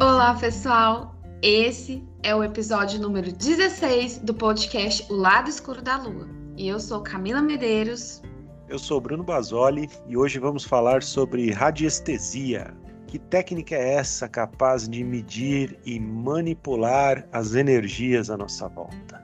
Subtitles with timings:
[0.00, 1.12] Olá, pessoal!
[1.42, 6.28] Esse é o episódio número 16 do podcast O Lado Escuro da Lua.
[6.56, 8.22] E eu sou Camila Medeiros.
[8.68, 12.72] Eu sou Bruno Basoli e hoje vamos falar sobre radiestesia.
[13.08, 19.20] Que técnica é essa capaz de medir e manipular as energias à nossa volta?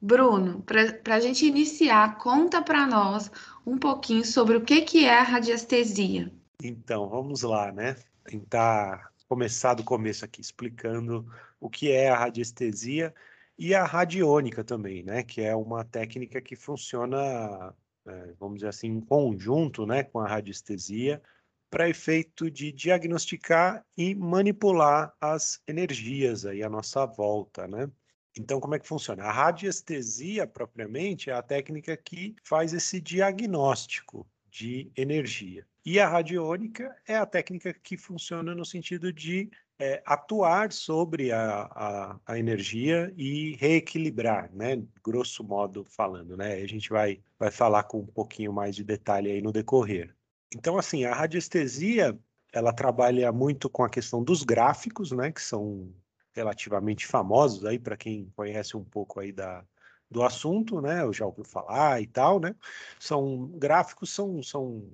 [0.00, 3.30] Bruno, para a gente iniciar, conta para nós
[3.68, 6.32] um pouquinho sobre o que, que é a radiestesia.
[6.62, 7.96] Então, vamos lá, né?
[8.24, 11.26] Tentar começar do começo aqui, explicando
[11.60, 13.14] o que é a radiestesia
[13.58, 15.22] e a radiônica também, né?
[15.22, 17.74] Que é uma técnica que funciona
[18.08, 21.22] é, vamos dizer assim, em conjunto né, com a radiestesia,
[21.70, 27.90] para efeito de diagnosticar e manipular as energias aí à nossa volta, né?
[28.36, 29.24] Então, como é que funciona?
[29.24, 35.66] A radiestesia, propriamente, é a técnica que faz esse diagnóstico de energia.
[35.84, 41.62] E a radiônica é a técnica que funciona no sentido de é, atuar sobre a,
[41.70, 44.82] a, a, energia e reequilibrar, né?
[45.04, 46.54] Grosso modo falando, né?
[46.54, 50.14] A gente vai, vai falar com um pouquinho mais de detalhe aí no decorrer.
[50.54, 52.18] Então, assim, a radiestesia,
[52.52, 55.30] ela trabalha muito com a questão dos gráficos, né?
[55.30, 55.92] Que são
[56.34, 59.64] relativamente famosos aí para quem conhece um pouco aí da,
[60.10, 61.02] do assunto, né?
[61.02, 62.54] Eu já ouviu falar e tal, né?
[62.98, 64.90] São gráficos, são, são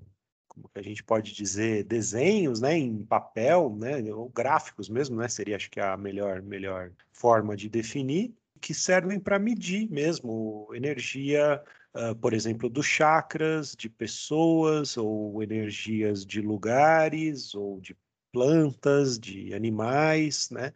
[0.55, 5.27] como que a gente pode dizer, desenhos, né, em papel, né, ou gráficos mesmo, né,
[5.29, 11.63] seria acho que a melhor, melhor forma de definir, que servem para medir mesmo energia,
[11.95, 17.97] uh, por exemplo, dos chakras, de pessoas, ou energias de lugares, ou de
[18.33, 20.73] plantas, de animais, né?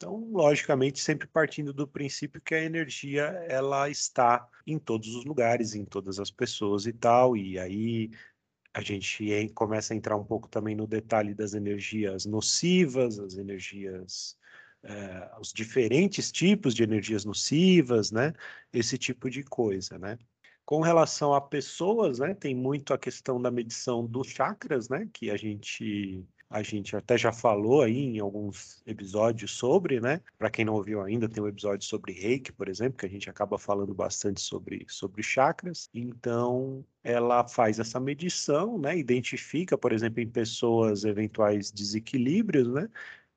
[0.00, 5.74] Então, logicamente, sempre partindo do princípio que a energia ela está em todos os lugares,
[5.74, 8.10] em todas as pessoas e tal, e aí
[8.72, 14.38] a gente começa a entrar um pouco também no detalhe das energias nocivas, as energias,
[14.84, 18.32] eh, os diferentes tipos de energias nocivas, né?
[18.72, 20.16] Esse tipo de coisa, né?
[20.64, 22.34] Com relação a pessoas, né?
[22.34, 25.06] Tem muito a questão da medição dos chakras, né?
[25.12, 30.20] Que a gente a gente até já falou aí em alguns episódios sobre, né?
[30.36, 33.30] Para quem não ouviu ainda, tem um episódio sobre reiki, por exemplo, que a gente
[33.30, 35.88] acaba falando bastante sobre, sobre chakras.
[35.94, 38.98] Então, ela faz essa medição, né?
[38.98, 42.88] Identifica, por exemplo, em pessoas eventuais desequilíbrios, né?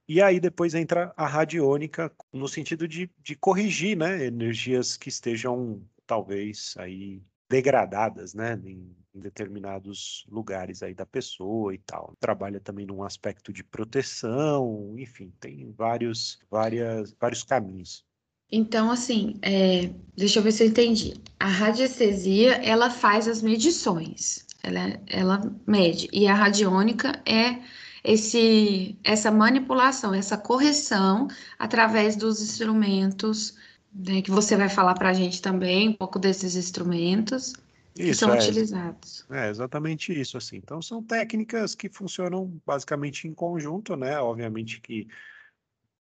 [0.08, 4.26] E aí depois entra a radiônica no sentido de, de corrigir, né?
[4.26, 8.60] Energias que estejam talvez aí degradadas, né?
[8.66, 12.14] Em, em determinados lugares aí da pessoa e tal.
[12.20, 18.04] Trabalha também num aspecto de proteção, enfim, tem vários, várias, vários caminhos.
[18.52, 21.16] Então, assim, é, deixa eu ver se eu entendi.
[21.40, 27.62] A radiestesia, ela faz as medições, ela, ela mede, e a radiônica é
[28.04, 33.56] esse, essa manipulação, essa correção através dos instrumentos,
[33.94, 37.54] né, que você vai falar para a gente também, um pouco desses instrumentos,
[37.94, 39.26] que Isso, são é, utilizados.
[39.30, 40.58] é exatamente isso, assim.
[40.58, 44.20] Então, são técnicas que funcionam basicamente em conjunto, né?
[44.20, 45.08] Obviamente que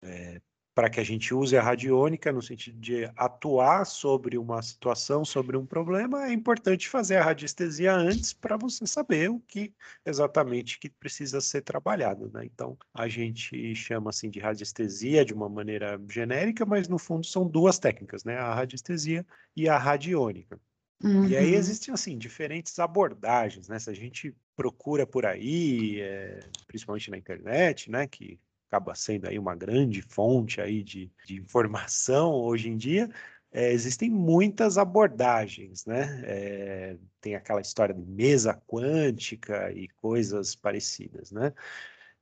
[0.03, 0.41] é,
[0.75, 5.57] para que a gente use a radiônica no sentido de atuar sobre uma situação, sobre
[5.57, 9.75] um problema, é importante fazer a radiestesia antes para você saber o que
[10.07, 12.45] exatamente que precisa ser trabalhado, né?
[12.45, 17.47] Então, a gente chama assim de radiestesia de uma maneira genérica, mas no fundo são
[17.47, 18.39] duas técnicas, né?
[18.39, 19.27] A radiestesia
[19.57, 20.59] e a radiônica.
[21.03, 21.27] Uhum.
[21.27, 21.59] E aí uhum.
[21.59, 23.79] existem, assim, diferentes abordagens, né?
[23.79, 28.07] Se a gente procura por aí, é, principalmente na internet, né?
[28.07, 28.39] Que
[28.69, 33.11] acaba sendo aí uma grande fonte aí de, de informação hoje em dia,
[33.53, 36.23] é, existem muitas abordagens, né?
[36.25, 41.53] É, tem aquela história de mesa quântica e coisas parecidas, né?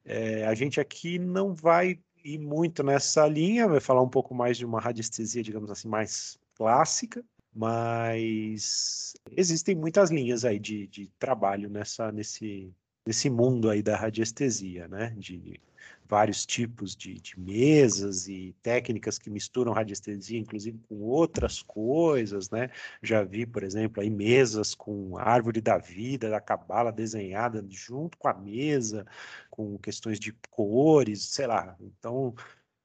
[0.04, 4.56] É, a gente aqui não vai ir muito nessa linha, vai falar um pouco mais
[4.56, 7.22] de uma radiestesia, digamos assim, mais clássica,
[7.54, 12.72] mas existem muitas linhas aí de, de trabalho nessa, nesse,
[13.06, 15.14] nesse mundo aí da radiestesia, né?
[15.16, 15.60] De
[16.08, 22.70] vários tipos de, de, mesas e técnicas que misturam radiestesia, inclusive com outras coisas, né?
[23.02, 28.28] Já vi, por exemplo, aí mesas com árvore da vida, da cabala desenhada junto com
[28.28, 29.06] a mesa,
[29.50, 31.76] com questões de cores, sei lá.
[31.80, 32.34] Então,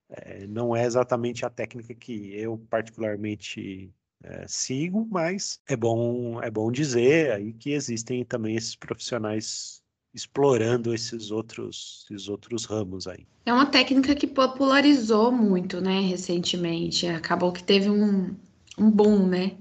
[0.09, 3.91] é, não é exatamente a técnica que eu particularmente
[4.23, 9.83] é, sigo, mas é bom é bom dizer aí que existem também esses profissionais
[10.13, 13.27] explorando esses outros esses outros ramos aí.
[13.45, 17.07] É uma técnica que popularizou muito, né, recentemente.
[17.07, 18.33] Acabou que teve um,
[18.77, 19.57] um boom, né?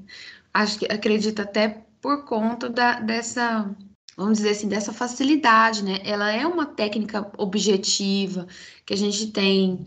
[0.55, 3.75] Acho que acredito até por conta da, dessa
[4.17, 5.99] vamos dizer assim, dessa facilidade, né?
[6.05, 8.47] Ela é uma técnica objetiva,
[8.85, 9.85] que a gente tem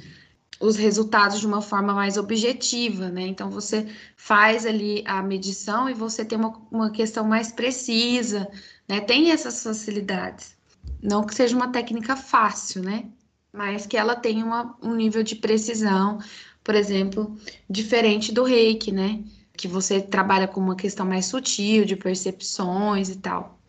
[0.60, 3.22] os resultados de uma forma mais objetiva, né?
[3.28, 8.50] Então você faz ali a medição e você tem uma, uma questão mais precisa,
[8.88, 9.02] né?
[9.02, 10.56] Tem essas facilidades.
[11.02, 13.06] Não que seja uma técnica fácil, né?
[13.52, 16.20] Mas que ela tem uma, um nível de precisão,
[16.64, 17.36] por exemplo,
[17.70, 19.24] diferente do reiki, né?
[19.54, 23.60] Que você trabalha com uma questão mais sutil, de percepções e tal.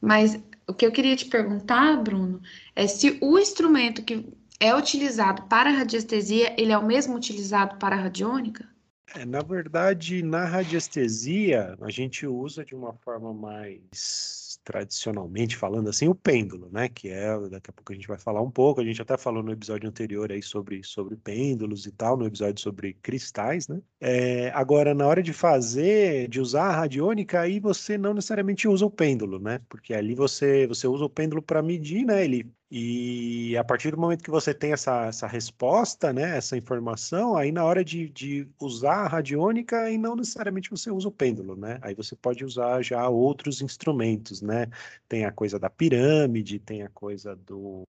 [0.00, 2.40] Mas o que eu queria te perguntar, Bruno,
[2.74, 4.24] é se o instrumento que
[4.60, 8.68] é utilizado para radiestesia, ele é o mesmo utilizado para radiônica?
[9.14, 16.08] É, na verdade, na radiestesia, a gente usa de uma forma mais tradicionalmente falando assim,
[16.08, 16.88] o pêndulo, né?
[16.88, 19.40] Que é, daqui a pouco a gente vai falar um pouco, a gente até falou
[19.40, 23.80] no episódio anterior aí sobre, sobre pêndulos e tal, no episódio sobre cristais, né?
[24.00, 28.84] É, agora, na hora de fazer, de usar a radiônica, aí você não necessariamente usa
[28.84, 29.60] o pêndulo, né?
[29.68, 32.24] Porque ali você, você usa o pêndulo para medir, né?
[32.24, 37.36] Ele e a partir do momento que você tem essa, essa resposta, né, essa informação,
[37.36, 41.54] aí na hora de, de usar a radiônica, aí não necessariamente você usa o pêndulo,
[41.54, 41.78] né?
[41.80, 44.66] Aí você pode usar já outros instrumentos, né?
[45.08, 47.84] Tem a coisa da pirâmide, tem a coisa do,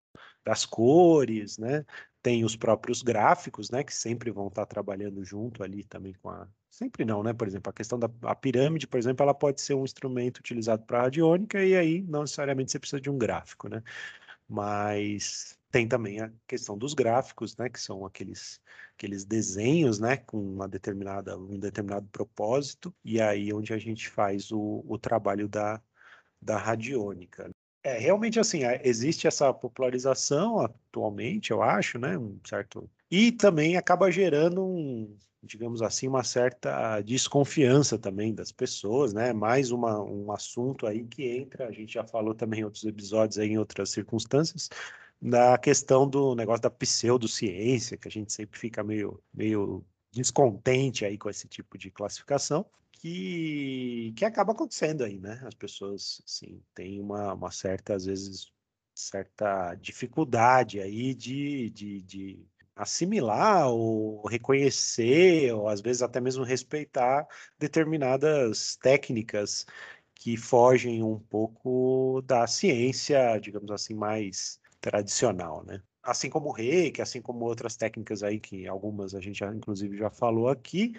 [0.44, 1.84] das cores, né?
[2.22, 6.46] Tem os próprios gráficos, né, que sempre vão estar trabalhando junto ali também com a.
[6.70, 7.32] Sempre não, né?
[7.32, 10.84] Por exemplo, a questão da a pirâmide, por exemplo, ela pode ser um instrumento utilizado
[10.84, 13.82] para radiônica e aí não necessariamente você precisa de um gráfico, né?
[14.48, 18.60] Mas tem também a questão dos gráficos, né, que são aqueles
[18.94, 24.50] aqueles desenhos, né, com uma determinada um determinado propósito e aí onde a gente faz
[24.52, 25.81] o, o trabalho da
[26.40, 27.50] da radiônica.
[27.82, 34.10] É realmente assim, existe essa popularização atualmente, eu acho, né, um certo e também acaba
[34.10, 35.16] gerando um
[35.46, 39.32] digamos assim, uma certa desconfiança também das pessoas, né?
[39.32, 43.38] Mais uma, um assunto aí que entra, a gente já falou também em outros episódios
[43.38, 44.69] aí, em outras circunstâncias,
[45.20, 51.19] na questão do negócio da pseudociência, que a gente sempre fica meio, meio descontente aí
[51.19, 55.40] com esse tipo de classificação, que, que acaba acontecendo aí, né?
[55.44, 58.50] As pessoas, assim, têm uma, uma certa, às vezes,
[58.94, 62.46] certa dificuldade aí de, de, de
[62.76, 67.26] assimilar ou reconhecer, ou às vezes até mesmo respeitar
[67.58, 69.67] determinadas técnicas
[70.14, 75.82] que fogem um pouco da ciência, digamos assim, mais tradicional, né?
[76.02, 79.96] Assim como o reiki, assim como outras técnicas aí que algumas a gente já, inclusive
[79.96, 80.93] já falou aqui,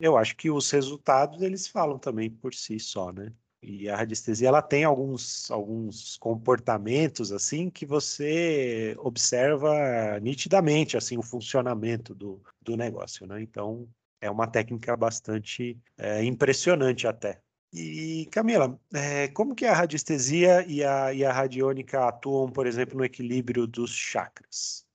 [0.00, 3.32] eu acho que os resultados eles falam também por si só, né?
[3.62, 11.22] E a radiestesia ela tem alguns, alguns comportamentos assim que você observa nitidamente assim o
[11.22, 13.42] funcionamento do, do negócio, né?
[13.42, 13.88] Então
[14.20, 17.40] é uma técnica bastante é, impressionante até.
[17.72, 22.96] E Camila, é, como que a radiestesia e a, e a radiônica atuam, por exemplo,
[22.96, 24.86] no equilíbrio dos chakras?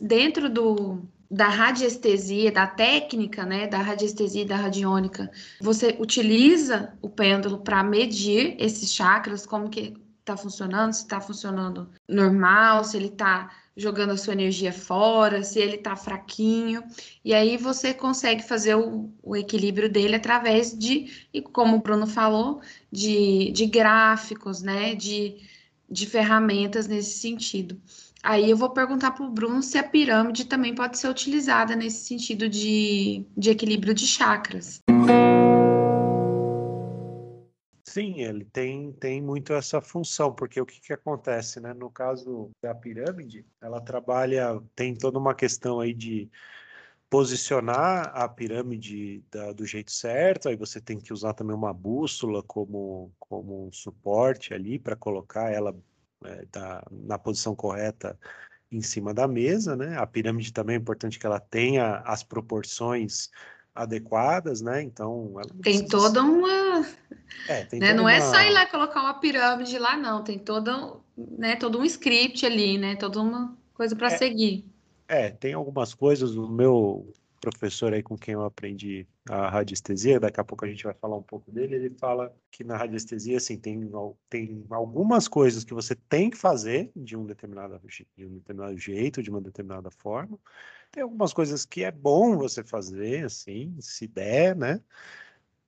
[0.00, 5.30] Dentro do, da radiestesia, da técnica, né, da radiestesia e da radiônica,
[5.60, 11.88] você utiliza o pêndulo para medir esses chakras, como que está funcionando, se está funcionando
[12.08, 16.82] normal, se ele está jogando a sua energia fora, se ele está fraquinho,
[17.24, 22.06] e aí você consegue fazer o, o, equilíbrio dele através de, e como o Bruno
[22.06, 25.36] falou, de, de gráficos, né, de,
[25.88, 27.80] de ferramentas nesse sentido.
[28.22, 32.06] Aí eu vou perguntar para o Bruno se a pirâmide também pode ser utilizada nesse
[32.06, 34.80] sentido de, de equilíbrio de chakras.
[37.84, 41.72] Sim, ele tem, tem muito essa função, porque o que, que acontece, né?
[41.72, 46.28] No caso da pirâmide, ela trabalha, tem toda uma questão aí de
[47.08, 52.42] posicionar a pirâmide da, do jeito certo, aí você tem que usar também uma bússola
[52.42, 55.74] como, como um suporte ali para colocar ela
[56.24, 58.18] é, tá na posição correta
[58.70, 59.96] em cima da mesa, né?
[59.98, 63.30] A pirâmide também é importante que ela tenha as proporções
[63.74, 64.82] adequadas, né?
[64.82, 66.84] Então tem toda uma,
[67.48, 67.88] é, tem né?
[67.88, 68.26] Toda não é uma...
[68.26, 70.24] é só ir lá colocar uma pirâmide lá, não.
[70.24, 71.56] Tem todo, né?
[71.56, 72.96] Todo um script ali, né?
[72.96, 74.64] Toda uma coisa para é, seguir.
[75.06, 76.36] É, tem algumas coisas.
[76.36, 77.12] O meu
[77.50, 81.16] professor aí com quem eu aprendi a radiestesia, daqui a pouco a gente vai falar
[81.16, 83.90] um pouco dele, ele fala que na radiestesia, assim, tem,
[84.28, 87.80] tem algumas coisas que você tem que fazer de um, determinado,
[88.16, 90.38] de um determinado jeito, de uma determinada forma,
[90.90, 94.80] tem algumas coisas que é bom você fazer, assim, se der, né?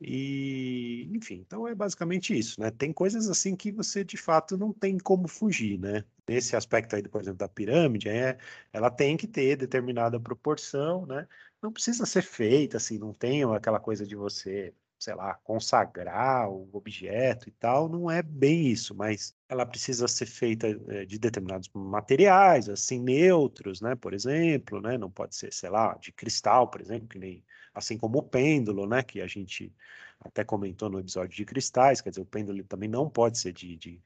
[0.00, 2.70] E, enfim, então é basicamente isso, né?
[2.70, 6.04] Tem coisas assim que você de fato não tem como fugir, né?
[6.28, 8.38] Nesse aspecto aí, por exemplo, da pirâmide, é,
[8.73, 11.26] ela tem que ter determinada proporção, né?
[11.62, 16.69] Não precisa ser feita assim, não tem aquela coisa de você sei lá, consagrar o
[16.73, 21.71] objeto e tal, não é bem isso, mas ela precisa ser feita eh, de determinados
[21.73, 26.81] materiais, assim, neutros, né, por exemplo, né, não pode ser, sei lá, de cristal, por
[26.81, 29.73] exemplo, que nem, assim como o pêndulo, né, que a gente
[30.21, 33.77] até comentou no episódio de cristais, quer dizer, o pêndulo também não pode ser de,
[33.77, 34.03] de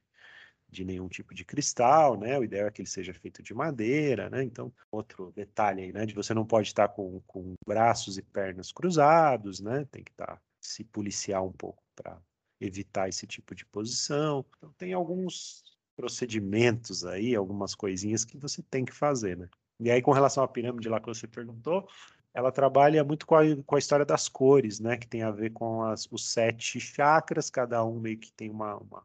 [0.72, 2.38] de nenhum tipo de cristal, né?
[2.38, 4.42] O ideal é que ele seja feito de madeira, né?
[4.42, 6.06] Então, outro detalhe aí, né?
[6.06, 9.86] De você não pode estar com, com braços e pernas cruzados, né?
[9.92, 12.18] Tem que estar se policiar um pouco para
[12.58, 14.44] evitar esse tipo de posição.
[14.56, 15.62] Então, tem alguns
[15.94, 19.48] procedimentos aí, algumas coisinhas que você tem que fazer, né?
[19.78, 21.86] E aí, com relação à pirâmide lá que você perguntou,
[22.32, 24.96] ela trabalha muito com a, com a história das cores, né?
[24.96, 28.76] Que tem a ver com as, os sete chakras, cada um meio que tem uma,
[28.76, 29.04] uma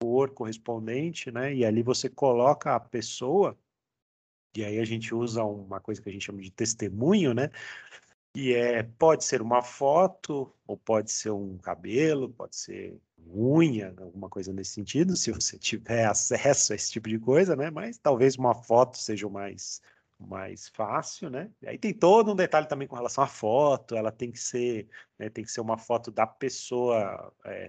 [0.00, 1.54] cor correspondente, né?
[1.54, 3.58] E ali você coloca a pessoa,
[4.56, 7.50] e aí a gente usa uma coisa que a gente chama de testemunho, né?
[8.34, 12.96] E é, pode ser uma foto, ou pode ser um cabelo, pode ser
[13.34, 17.70] unha, alguma coisa nesse sentido, se você tiver acesso a esse tipo de coisa, né?
[17.70, 19.82] Mas talvez uma foto seja o mais
[20.20, 21.48] mais fácil, né?
[21.62, 24.88] E aí tem todo um detalhe também com relação à foto, ela tem que ser,
[25.16, 27.68] né, tem que ser uma foto da pessoa é,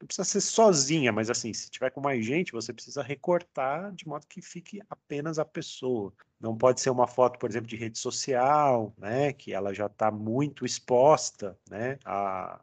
[0.00, 4.06] não precisa ser sozinha, mas assim, se tiver com mais gente, você precisa recortar de
[4.06, 6.12] modo que fique apenas a pessoa.
[6.40, 10.10] Não pode ser uma foto, por exemplo, de rede social, né, que ela já está
[10.10, 12.60] muito exposta, né, a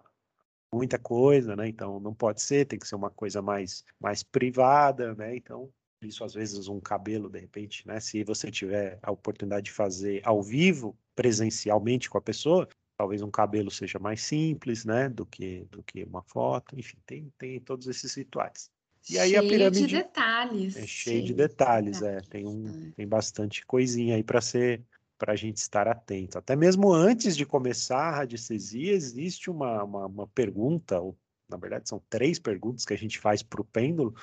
[0.74, 1.68] muita coisa, né?
[1.68, 5.36] Então não pode ser, tem que ser uma coisa mais mais privada, né?
[5.36, 8.00] Então isso às vezes um cabelo de repente, né?
[8.00, 13.32] Se você tiver a oportunidade de fazer ao vivo, presencialmente com a pessoa, talvez um
[13.32, 17.88] cabelo seja mais simples, né, do que do que uma foto, enfim, tem tem todos
[17.88, 18.70] esses rituais.
[19.10, 20.76] E aí cheio a pirâmide de detalhes.
[20.76, 24.84] É cheio, de detalhes, de é, tem um tem bastante coisinha aí para ser
[25.18, 26.38] para a gente estar atento.
[26.38, 31.88] Até mesmo antes de começar a radiestesia, existe uma, uma, uma pergunta, ou, na verdade
[31.88, 34.14] são três perguntas que a gente faz para o pêndulo,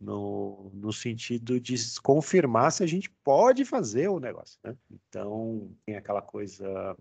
[0.00, 4.58] no, no sentido de confirmar se a gente pode fazer o negócio.
[4.64, 4.76] Né?
[4.90, 6.96] Então, tem aquela coisa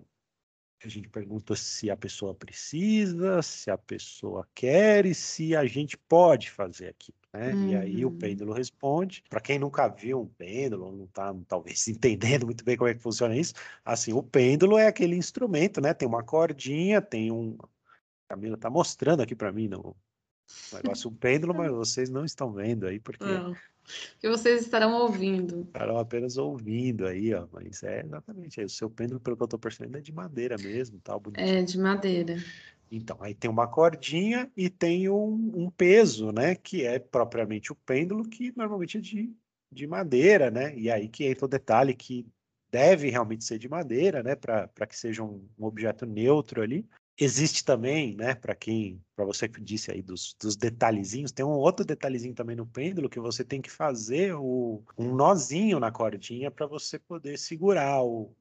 [0.84, 5.98] a gente pergunta se a pessoa precisa, se a pessoa quer e se a gente
[5.98, 7.18] pode fazer aquilo.
[7.34, 7.54] Né?
[7.54, 7.70] Uhum.
[7.70, 8.18] E aí o uhum.
[8.18, 9.24] pêndulo responde.
[9.30, 13.02] Para quem nunca viu um pêndulo, não está talvez entendendo muito bem como é que
[13.02, 13.54] funciona isso,
[13.86, 15.94] assim, o pêndulo é aquele instrumento, né?
[15.94, 17.58] Tem uma cordinha, tem um.
[18.28, 19.96] A Camila está mostrando aqui para mim no
[20.74, 23.56] negócio um pêndulo, mas vocês não estão vendo aí porque não
[24.20, 25.62] que vocês estarão ouvindo.
[25.62, 27.48] Estarão apenas ouvindo aí, ó.
[27.52, 28.66] Mas é exatamente aí.
[28.66, 31.58] O seu pêndulo, pelo que eu estou percebendo, é de madeira mesmo, tal, bonitinho.
[31.58, 32.38] É, de madeira.
[32.92, 36.56] Então, aí tem uma cordinha e tem um, um, peso, né?
[36.56, 39.34] Que é propriamente o pêndulo, que normalmente é de,
[39.72, 40.78] de madeira, né?
[40.78, 42.28] E aí que entra o detalhe que
[42.70, 44.36] deve realmente ser de madeira, né?
[44.36, 46.86] Para que seja um, um objeto neutro ali.
[47.24, 51.50] Existe também, né, para quem, para você que disse aí dos, dos detalhezinhos, tem um
[51.50, 56.50] outro detalhezinho também no pêndulo que você tem que fazer o, um nozinho na cordinha
[56.50, 58.34] para você poder segurar o,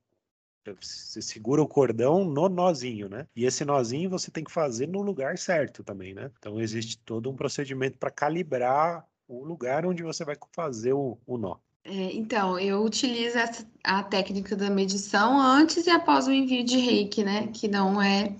[0.81, 3.27] você segura o cordão no nozinho, né?
[3.37, 6.31] E esse nozinho você tem que fazer no lugar certo também, né?
[6.39, 11.37] Então existe todo um procedimento para calibrar o lugar onde você vai fazer o, o
[11.37, 11.59] nó.
[11.85, 16.79] É, então, eu utilizo essa, a técnica da medição antes e após o envio de
[16.79, 17.49] reiki, né?
[17.49, 18.35] Que não é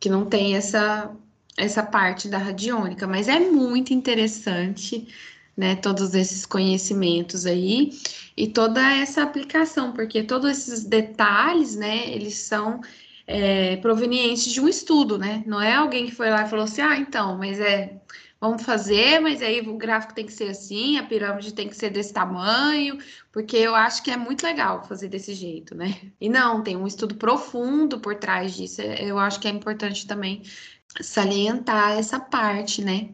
[0.00, 1.10] que não tem essa,
[1.56, 5.08] essa parte da radiônica, mas é muito interessante,
[5.56, 7.90] né, todos esses conhecimentos aí
[8.36, 12.80] e toda essa aplicação, porque todos esses detalhes, né, eles são
[13.26, 16.80] é, provenientes de um estudo, né, não é alguém que foi lá e falou assim,
[16.80, 17.92] ah, então, mas é
[18.40, 21.90] vamos fazer, mas aí o gráfico tem que ser assim, a pirâmide tem que ser
[21.90, 22.98] desse tamanho,
[23.32, 26.12] porque eu acho que é muito legal fazer desse jeito, né?
[26.20, 28.80] E não, tem um estudo profundo por trás disso.
[28.82, 30.42] Eu acho que é importante também
[31.00, 33.10] salientar essa parte, né?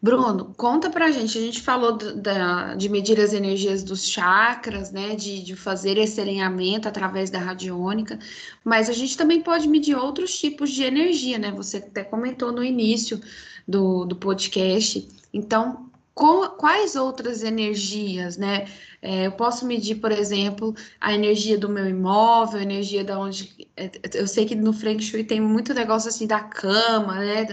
[0.00, 1.36] Bruno, conta pra gente.
[1.36, 5.16] A gente falou da, de medir as energias dos chakras, né?
[5.16, 8.18] De, de fazer esse alinhamento através da radiônica,
[8.64, 11.50] mas a gente também pode medir outros tipos de energia, né?
[11.52, 13.20] Você até comentou no início
[13.66, 15.08] do, do podcast.
[15.32, 18.66] Então, com, quais outras energias, né?
[19.02, 23.68] É, eu posso medir, por exemplo, a energia do meu imóvel, a energia da onde.
[23.76, 27.44] É, eu sei que no Feng Shui tem muito negócio assim da cama, né?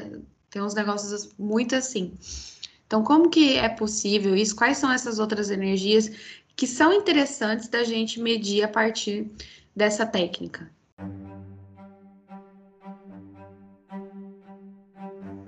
[0.50, 2.14] Tem uns negócios muito assim.
[2.88, 4.56] Então, como que é possível isso?
[4.56, 6.12] Quais são essas outras energias
[6.56, 9.28] que são interessantes da gente medir a partir
[9.76, 10.72] dessa técnica?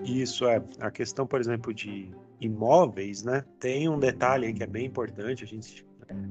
[0.05, 0.61] Isso é.
[0.79, 2.09] A questão, por exemplo, de
[2.39, 3.43] imóveis, né?
[3.59, 5.43] Tem um detalhe aí que é bem importante.
[5.43, 5.85] A gente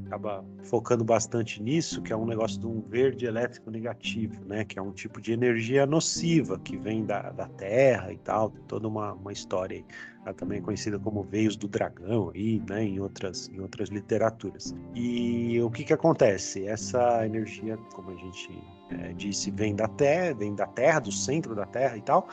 [0.07, 4.65] acaba focando bastante nisso, que é um negócio de um verde elétrico negativo, né?
[4.65, 8.87] Que é um tipo de energia nociva que vem da, da Terra e tal, toda
[8.87, 9.85] uma, uma história aí.
[10.37, 12.83] Também conhecida como veios do dragão aí, né?
[12.85, 14.75] Em outras, em outras literaturas.
[14.95, 16.67] E o que que acontece?
[16.67, 18.49] Essa energia, como a gente
[18.91, 22.29] é, disse, vem da Terra, vem da Terra, do centro da Terra e tal,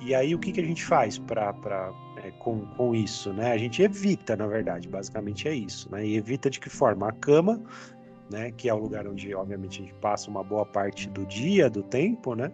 [0.00, 3.52] e aí o que, que a gente faz para é, com, com isso, né?
[3.52, 6.06] A gente evita, na verdade, basicamente é isso, né?
[6.06, 7.08] E evita de que forma?
[7.08, 7.62] A cama,
[8.30, 8.50] né?
[8.52, 11.82] Que é o lugar onde, obviamente, a gente passa uma boa parte do dia, do
[11.82, 12.52] tempo, né?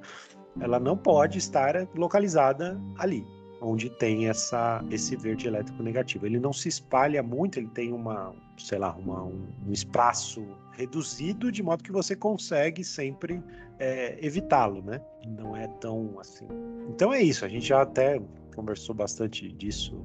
[0.60, 3.24] Ela não pode estar localizada ali,
[3.60, 6.26] onde tem essa, esse verde elétrico negativo.
[6.26, 11.62] Ele não se espalha muito, ele tem uma, sei lá, uma, um, espaço reduzido, de
[11.62, 13.42] modo que você consegue sempre
[13.78, 15.00] é, evitá-lo, né?
[15.26, 16.46] Não é tão assim.
[16.88, 18.20] Então é isso, a gente já até
[18.54, 20.02] conversou bastante disso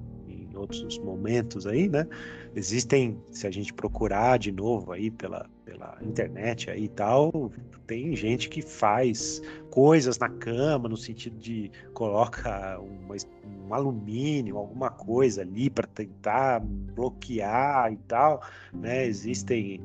[0.56, 2.08] em outros momentos aí, né?
[2.56, 7.52] Existem, se a gente procurar de novo aí pela, pela internet aí e tal,
[7.86, 15.42] tem gente que faz coisas na cama no sentido de coloca um alumínio, alguma coisa
[15.42, 18.42] ali para tentar bloquear e tal,
[18.74, 19.06] né?
[19.06, 19.82] Existem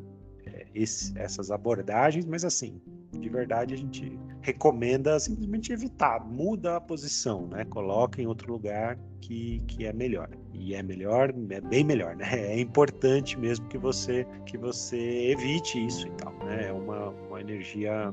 [0.47, 2.81] é, esse, essas abordagens, mas assim,
[3.19, 7.65] de verdade a gente recomenda simplesmente evitar, muda a posição, né?
[7.65, 10.29] Coloca em outro lugar que, que é melhor.
[10.53, 12.27] E é melhor, é bem melhor, né?
[12.33, 16.69] É importante mesmo que você que você evite isso e tal, né?
[16.69, 18.13] É uma, uma energia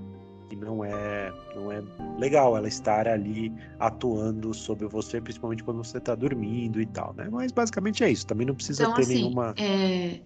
[0.50, 1.84] que não é não é
[2.18, 7.28] legal ela estar ali atuando sobre você, principalmente quando você está dormindo e tal, né?
[7.32, 8.26] Mas basicamente é isso.
[8.26, 10.20] Também não precisa então, ter assim, nenhuma é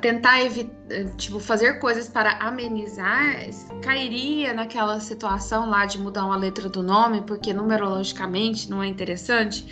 [0.00, 0.76] tentar evitar,
[1.16, 3.36] tipo, fazer coisas para amenizar,
[3.82, 9.66] cairia naquela situação lá de mudar uma letra do nome, porque numerologicamente não é interessante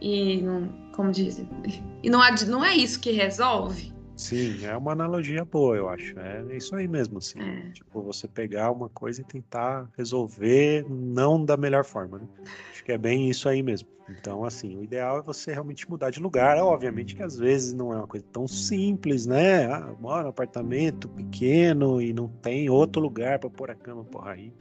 [0.00, 1.48] e não, como dizem,
[2.02, 3.93] e não, não é isso que resolve.
[4.16, 6.18] Sim, é uma analogia boa, eu acho.
[6.18, 7.40] É isso aí mesmo, assim.
[7.40, 7.72] É.
[7.72, 12.26] Tipo, você pegar uma coisa e tentar resolver não da melhor forma, né?
[12.70, 13.88] Acho que é bem isso aí mesmo.
[14.08, 16.58] Então, assim, o ideal é você realmente mudar de lugar.
[16.58, 19.66] Obviamente que às vezes não é uma coisa tão simples, né?
[19.66, 24.32] Ah, moro num apartamento pequeno e não tem outro lugar para pôr a cama, porra,
[24.32, 24.52] aí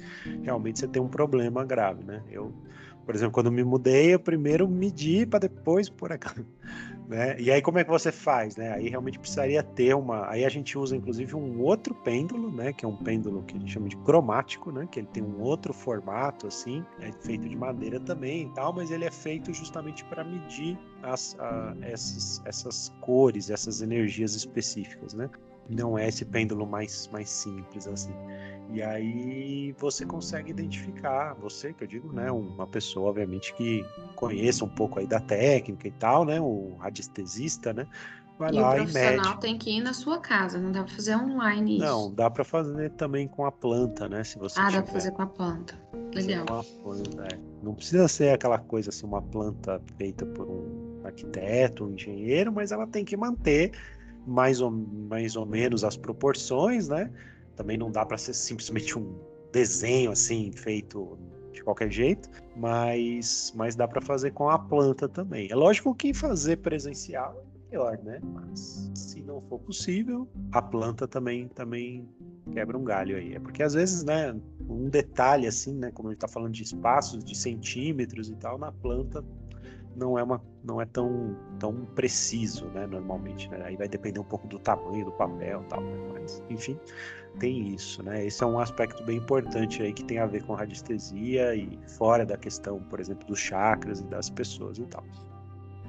[0.41, 2.23] realmente você tem um problema grave, né?
[2.29, 2.53] Eu,
[3.05, 6.45] por exemplo, quando me mudei, eu primeiro medi para depois pôr a cama.
[7.05, 7.35] Né?
[7.37, 8.71] E aí como é que você faz, né?
[8.71, 12.85] Aí realmente precisaria ter uma, aí a gente usa inclusive um outro pêndulo, né, que
[12.85, 15.73] é um pêndulo que a gente chama de cromático, né, que ele tem um outro
[15.73, 20.23] formato assim, é feito de madeira também e tal, mas ele é feito justamente para
[20.23, 25.29] medir as, a, essas, essas cores, essas energias específicas, né?
[25.69, 28.13] Não é esse pêndulo mais, mais simples assim.
[28.71, 34.65] E aí você consegue identificar, você que eu digo, né, uma pessoa obviamente que conheça
[34.65, 37.87] um pouco aí da técnica e tal, né, o radiestesista, né,
[38.37, 38.91] vai e lá o e mede.
[38.93, 41.85] profissional tem que ir na sua casa, não dá para fazer online isso.
[41.85, 44.77] Não, dá para fazer também com a planta, né, se você Ah, tiver.
[44.77, 45.79] dá para fazer com a planta.
[46.15, 46.45] Legal.
[46.83, 47.39] Planta, é.
[47.61, 52.71] Não precisa ser aquela coisa assim, uma planta feita por um arquiteto, um engenheiro, mas
[52.71, 53.71] ela tem que manter
[54.25, 57.11] mais ou, mais ou menos as proporções, né?
[57.55, 59.15] Também não dá para ser simplesmente um
[59.51, 61.17] desenho assim feito
[61.51, 65.47] de qualquer jeito, mas, mas dá para fazer com a planta também.
[65.51, 68.19] É lógico que fazer presencial é melhor, né?
[68.23, 72.09] Mas se não for possível, a planta também também
[72.51, 73.35] quebra um galho aí.
[73.35, 74.35] É porque às vezes, né,
[74.67, 78.57] um detalhe assim, né, como a gente está falando de espaços de centímetros e tal,
[78.57, 79.23] na planta
[79.95, 83.61] não é uma não é tão tão preciso, né, normalmente, né?
[83.65, 86.09] Aí vai depender um pouco do tamanho do papel, tal, né?
[86.13, 86.79] mas enfim,
[87.39, 88.25] tem isso, né?
[88.25, 92.25] Esse é um aspecto bem importante aí que tem a ver com radiestesia e fora
[92.25, 95.03] da questão, por exemplo, dos chakras e das pessoas e tal.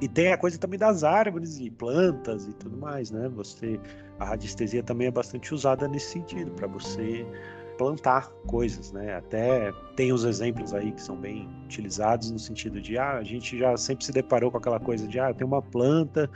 [0.01, 3.29] E tem a coisa também das árvores e plantas e tudo mais, né?
[3.31, 3.81] Você
[4.19, 7.27] a radiestesia também é bastante usada nesse sentido para você
[7.77, 9.17] plantar coisas, né?
[9.17, 13.59] Até tem os exemplos aí que são bem utilizados no sentido de ah, a gente
[13.59, 16.31] já sempre se deparou com aquela coisa de ah, tem uma planta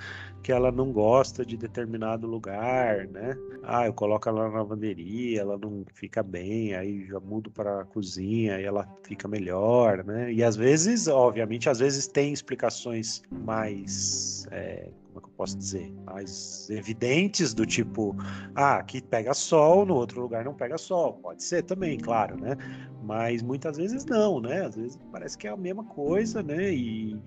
[0.49, 3.37] que ela não gosta de determinado lugar, né?
[3.63, 7.85] Ah, eu coloco ela na lavanderia, ela não fica bem, aí já mudo para a
[7.85, 10.33] cozinha e ela fica melhor, né?
[10.33, 15.59] E às vezes, obviamente, às vezes tem explicações mais é, como é que eu posso
[15.59, 18.17] dizer, mais evidentes do tipo,
[18.55, 21.13] ah, aqui pega sol, no outro lugar não pega sol.
[21.23, 22.57] Pode ser também, claro, né?
[23.03, 24.65] Mas muitas vezes não, né?
[24.65, 26.73] Às vezes parece que é a mesma coisa, né?
[26.73, 27.21] E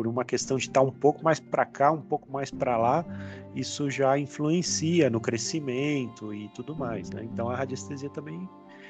[0.00, 3.04] por uma questão de estar um pouco mais para cá, um pouco mais para lá,
[3.54, 7.22] isso já influencia no crescimento e tudo mais, né?
[7.22, 8.48] Então a radiestesia também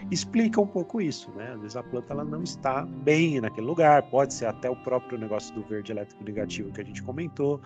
[0.08, 1.50] explica um pouco isso, né?
[1.52, 5.18] Às vezes a planta ela não está bem naquele lugar, pode ser até o próprio
[5.18, 7.60] negócio do verde elétrico negativo que a gente comentou,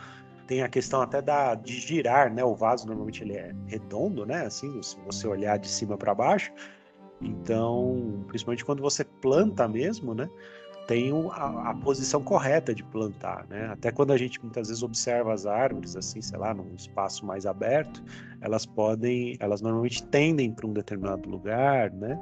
[0.46, 2.42] Tem a questão até da, de girar, né?
[2.42, 4.46] O vaso normalmente ele é redondo, né?
[4.46, 6.50] Assim, se você olhar de cima para baixo.
[7.20, 10.30] Então, principalmente quando você planta mesmo, né?
[10.86, 13.68] Tem a, a, posição correta de plantar, né?
[13.72, 17.46] Até quando a gente muitas vezes observa as árvores, assim, sei lá, num espaço mais
[17.46, 18.02] aberto,
[18.40, 22.20] elas podem, elas normalmente tendem para um determinado lugar, né?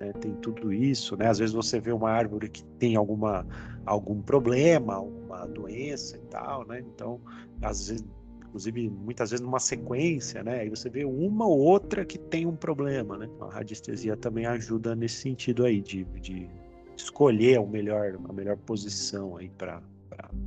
[0.00, 0.12] né?
[0.14, 1.28] Tem tudo isso, né?
[1.28, 3.46] Às vezes você vê uma árvore que tem alguma
[3.86, 6.80] algum problema, alguma doença e tal, né?
[6.80, 7.20] Então,
[7.62, 8.04] às vezes,
[8.46, 10.60] inclusive muitas vezes numa sequência, né?
[10.60, 13.28] Aí você vê uma ou outra que tem um problema, né?
[13.40, 16.48] A radiestesia também ajuda nesse sentido aí de, de
[16.96, 19.80] escolher o melhor, a melhor posição aí para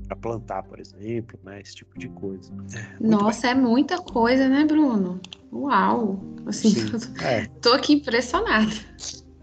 [0.08, 1.60] para plantar, por exemplo, né?
[1.62, 2.52] Esse tipo de coisa.
[3.00, 5.20] Nossa, é muita coisa, né, Bruno?
[5.52, 6.20] Uau!
[6.46, 6.74] Assim,
[7.22, 7.46] é.
[7.62, 8.72] tô aqui impressionada.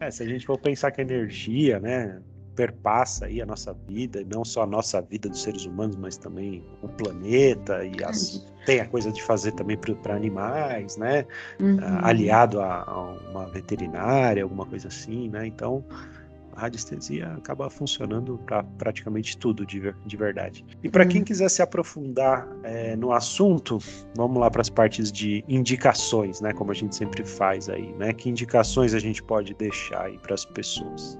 [0.01, 2.21] É, se a gente for pensar que a energia, né,
[2.55, 6.17] perpassa aí a nossa vida, e não só a nossa vida dos seres humanos, mas
[6.17, 11.27] também o planeta e as, tem a coisa de fazer também para animais, né?
[11.61, 11.79] Uhum.
[12.03, 15.47] aliado a, a, uma veterinária, alguma coisa assim, né?
[15.47, 15.85] Então
[16.57, 20.65] a radiestesia acaba funcionando para praticamente tudo de, de verdade.
[20.83, 21.11] E para uhum.
[21.11, 23.79] quem quiser se aprofundar é, no assunto,
[24.17, 26.53] vamos lá para as partes de indicações, né?
[26.53, 28.13] Como a gente sempre faz aí, né?
[28.13, 31.19] Que indicações a gente pode deixar aí para as pessoas?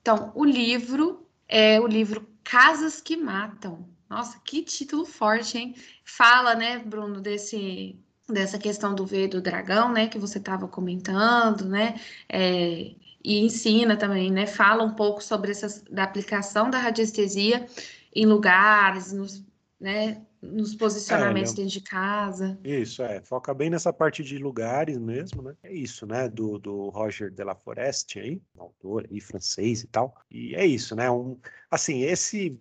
[0.00, 3.88] Então, o livro é o livro Casas que Matam.
[4.08, 5.74] Nossa, que título forte, hein?
[6.04, 11.68] Fala, né, Bruno, desse dessa questão do V do dragão, né, que você estava comentando,
[11.68, 17.66] né, é, e ensina também, né, fala um pouco sobre essa da aplicação da radiestesia
[18.14, 19.44] em lugares, nos,
[19.78, 22.58] né, nos posicionamentos é, dentro de casa.
[22.64, 26.88] Isso, é, foca bem nessa parte de lugares mesmo, né, é isso, né, do, do
[26.88, 31.38] Roger de la Foreste aí, autor aí, francês e tal, e é isso, né, um,
[31.70, 32.58] assim, esse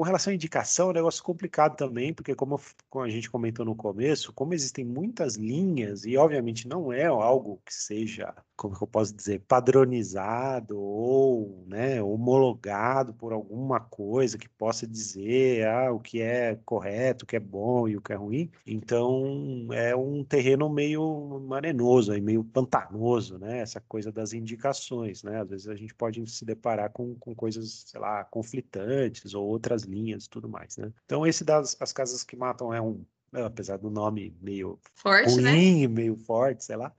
[0.00, 2.58] com relação à indicação, é um negócio complicado também, porque como,
[2.88, 7.60] como, a gente comentou no começo, como existem muitas linhas, e obviamente não é algo
[7.66, 14.86] que seja, como eu posso dizer, padronizado ou né, homologado por alguma coisa que possa
[14.86, 18.50] dizer ah, o que é correto, o que é bom e o que é ruim.
[18.66, 23.58] Então é um terreno meio marenoso, meio pantanoso, né?
[23.60, 25.42] Essa coisa das indicações, né?
[25.42, 29.80] Às vezes a gente pode se deparar com, com coisas, sei lá, conflitantes ou outras
[29.80, 30.92] as linhas e tudo mais, né?
[31.04, 35.50] Então esse das as casas que matam é um, apesar do nome meio forte, né?
[35.50, 35.88] ruim, né?
[35.88, 36.92] meio forte, sei lá,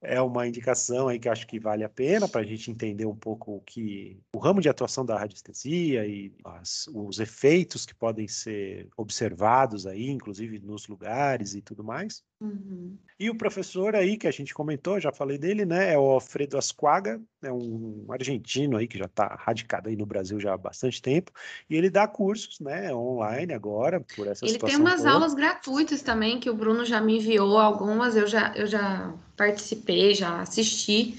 [0.00, 3.16] é uma indicação aí que acho que vale a pena para a gente entender um
[3.16, 8.28] pouco o que o ramo de atuação da radiestesia e as, os efeitos que podem
[8.28, 12.22] ser observados aí, inclusive nos lugares e tudo mais.
[12.40, 12.96] Uhum.
[13.18, 15.92] E o professor aí que a gente comentou, já falei dele, né?
[15.92, 20.38] É o Alfredo Asquaga, é um argentino aí que já está radicado aí no Brasil
[20.38, 21.32] já há bastante tempo
[21.68, 22.94] e ele dá cursos, né?
[22.94, 25.10] Online agora por essa ele tem umas toda.
[25.10, 30.14] aulas gratuitas também que o Bruno já me enviou algumas, eu já eu já participei,
[30.14, 31.16] já assisti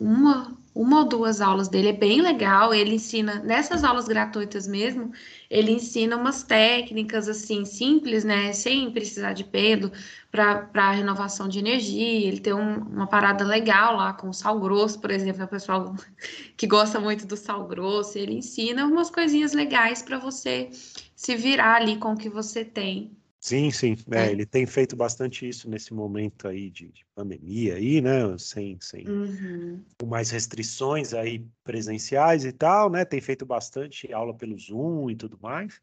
[0.00, 2.74] uma uma ou duas aulas dele, é bem legal.
[2.74, 5.12] Ele ensina, nessas aulas gratuitas mesmo,
[5.48, 8.52] ele ensina umas técnicas assim simples, né?
[8.52, 9.92] Sem precisar de pêndulo,
[10.32, 12.26] para renovação de energia.
[12.28, 15.94] Ele tem um, uma parada legal lá com sal grosso, por exemplo, é o pessoal
[16.56, 18.18] que gosta muito do sal grosso.
[18.18, 20.70] Ele ensina umas coisinhas legais para você
[21.14, 23.16] se virar ali com o que você tem.
[23.44, 23.94] Sim, sim.
[24.10, 24.32] É, é.
[24.32, 28.38] Ele tem feito bastante isso nesse momento aí de, de pandemia aí, né?
[28.38, 29.84] Sem, sem uhum.
[30.00, 33.04] com mais restrições aí presenciais e tal, né?
[33.04, 35.78] Tem feito bastante aula pelo Zoom e tudo mais.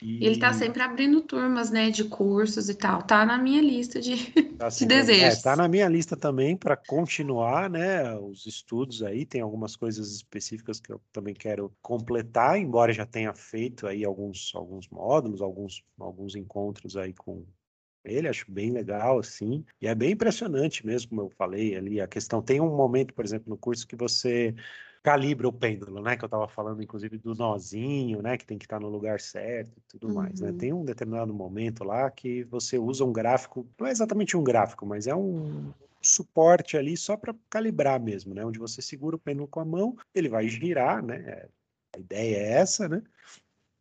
[0.00, 0.24] E...
[0.24, 3.02] Ele está sempre abrindo turmas, né, de cursos e tal.
[3.02, 4.16] Tá na minha lista de,
[4.58, 5.38] tá de desejos.
[5.38, 9.24] É, tá na minha lista também para continuar, né, os estudos aí.
[9.24, 14.52] Tem algumas coisas específicas que eu também quero completar, embora já tenha feito aí alguns,
[14.54, 17.44] alguns módulos, alguns, alguns encontros aí com
[18.04, 22.06] ele, acho bem legal, assim, e é bem impressionante mesmo, como eu falei ali, a
[22.06, 24.54] questão, tem um momento, por exemplo, no curso que você
[25.04, 26.16] calibra o pêndulo, né?
[26.16, 28.38] Que eu estava falando, inclusive, do nozinho, né?
[28.38, 30.14] Que tem que estar no lugar certo e tudo uhum.
[30.14, 30.50] mais, né?
[30.50, 30.56] Uhum.
[30.56, 34.86] Tem um determinado momento lá que você usa um gráfico, não é exatamente um gráfico,
[34.86, 38.44] mas é um suporte ali só para calibrar mesmo, né?
[38.46, 41.48] Onde você segura o pêndulo com a mão, ele vai girar, né?
[41.94, 43.02] A ideia é essa, né?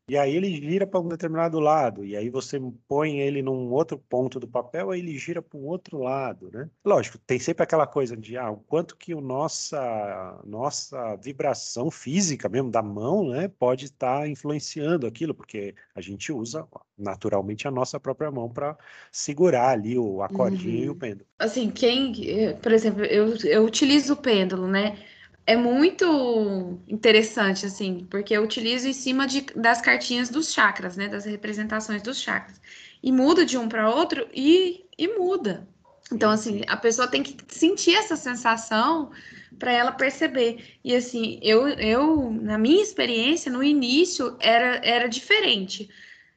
[0.07, 3.97] E aí ele gira para um determinado lado, e aí você põe ele num outro
[3.97, 6.69] ponto do papel, aí ele gira para um outro lado, né?
[6.83, 12.49] Lógico, tem sempre aquela coisa de ah, o quanto que o nossa nossa vibração física
[12.49, 17.71] mesmo da mão, né, pode estar tá influenciando aquilo, porque a gente usa naturalmente a
[17.71, 18.77] nossa própria mão para
[19.11, 20.83] segurar ali o a cordinha uhum.
[20.83, 20.99] e o uhum.
[20.99, 21.25] pêndulo.
[21.39, 22.13] Assim, quem,
[22.61, 24.97] por exemplo, eu, eu utilizo o pêndulo, né?
[25.45, 31.07] É muito interessante, assim, porque eu utilizo em cima de, das cartinhas dos chakras, né?
[31.07, 32.61] Das representações dos chakras.
[33.01, 35.67] E muda de um para outro e, e muda.
[36.11, 39.11] Então, assim, a pessoa tem que sentir essa sensação
[39.59, 40.77] para ela perceber.
[40.83, 45.89] E assim, eu, eu, na minha experiência, no início era, era diferente.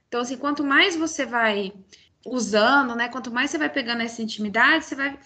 [0.08, 1.72] Então, assim, quanto mais você vai
[2.24, 3.08] usando, né?
[3.08, 5.18] Quanto mais você vai pegando essa intimidade, você vai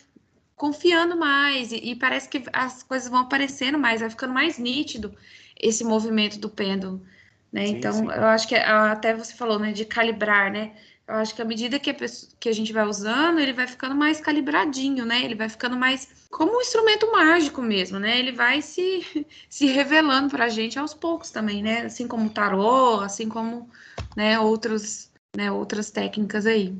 [0.60, 5.16] confiando mais e, e, parece que as coisas vão aparecendo mais, vai ficando mais nítido
[5.58, 7.02] esse movimento do pêndulo,
[7.50, 7.64] né?
[7.64, 8.04] Sim, então, sim.
[8.04, 10.72] eu acho que até você falou, né, de calibrar, né?
[11.08, 13.66] Eu acho que à medida que a, pessoa, que a gente vai usando, ele vai
[13.66, 15.24] ficando mais calibradinho, né?
[15.24, 18.18] Ele vai ficando mais como um instrumento mágico mesmo, né?
[18.18, 19.00] Ele vai se,
[19.48, 21.86] se revelando para a gente aos poucos também, né?
[21.86, 23.70] Assim como o tarô, assim como
[24.14, 26.76] né, outros, né, outras técnicas aí.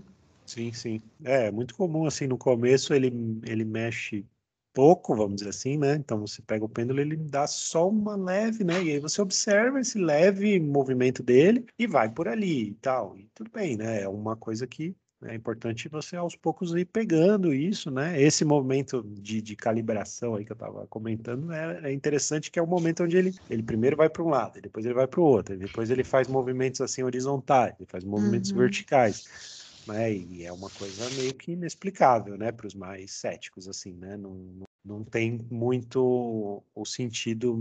[0.51, 1.01] Sim, sim.
[1.25, 3.13] É, é muito comum, assim, no começo ele,
[3.47, 4.27] ele mexe
[4.73, 5.95] pouco, vamos dizer assim, né?
[5.95, 8.83] Então você pega o pêndulo, ele dá só uma leve, né?
[8.83, 13.17] E aí você observa esse leve movimento dele e vai por ali e tal.
[13.17, 14.03] E tudo bem, né?
[14.03, 18.21] É uma coisa que é importante você aos poucos ir pegando isso, né?
[18.21, 22.63] Esse momento de, de calibração aí que eu estava comentando é, é, interessante que é
[22.63, 25.25] o momento onde ele, ele primeiro vai para um lado, depois ele vai para o
[25.25, 28.59] outro, depois ele faz movimentos assim horizontais, ele faz movimentos uhum.
[28.59, 29.60] verticais
[29.93, 30.13] né?
[30.13, 34.17] E é uma coisa meio que inexplicável, né, para os mais céticos, assim, né?
[34.17, 37.59] Não, não tem muito o sentido,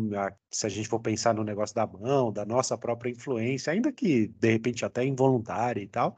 [0.52, 4.28] se a gente for pensar no negócio da mão, da nossa própria influência, ainda que
[4.28, 6.18] de repente até involuntária e tal,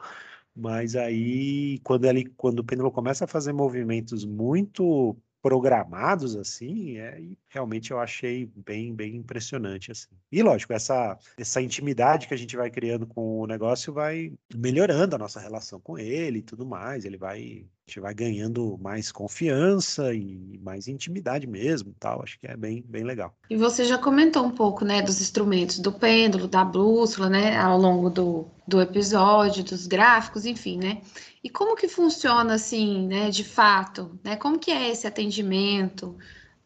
[0.56, 7.20] mas aí quando ele, quando o pêndulo começa a fazer movimentos muito programados assim, é,
[7.50, 10.10] realmente eu achei bem, bem impressionante assim.
[10.32, 15.16] E lógico, essa essa intimidade que a gente vai criando com o negócio vai melhorando
[15.16, 20.14] a nossa relação com ele e tudo mais, ele vai gente vai ganhando mais confiança
[20.14, 22.24] e mais intimidade mesmo, tal.
[22.24, 23.36] Acho que é bem, bem legal.
[23.50, 27.78] E você já comentou um pouco, né, dos instrumentos do pêndulo, da bússola, né, ao
[27.78, 31.02] longo do, do episódio, dos gráficos, enfim, né?
[31.44, 34.38] E como que funciona assim, né, de fato, né?
[34.38, 36.16] Como que é esse atendimento,